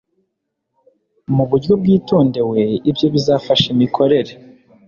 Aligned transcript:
mu 1.35 1.43
buryo 1.49 1.71
bwitondewe 1.81 2.59
Ibyo 2.89 3.07
bizafasha 3.13 3.65
imikorere 3.75 4.31